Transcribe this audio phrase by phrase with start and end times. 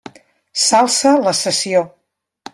[0.61, 1.85] S'alça la sessió.